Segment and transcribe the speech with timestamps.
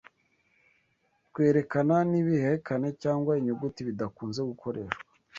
[1.29, 4.99] Twerekana n’ibihekane cyangwa inyuguti bidakunze gukoreshwa